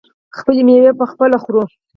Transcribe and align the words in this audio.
خپلې 0.37 0.61
میوې 0.67 0.91
پخپله 0.99 1.37
خورو. 1.43 1.63